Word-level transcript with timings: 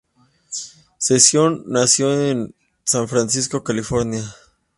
Sessions 0.97 1.61
nació 1.67 2.11
en 2.19 2.55
San 2.83 3.07
Francisco, 3.07 3.63
California. 3.63 4.23